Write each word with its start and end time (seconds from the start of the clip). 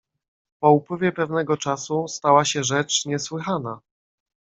"Po 0.61 0.71
upływie 0.71 1.11
pewnego 1.11 1.57
czasu 1.57 2.07
stała 2.07 2.45
się 2.45 2.63
rzecz 2.63 3.05
niesłychana." 3.05 3.79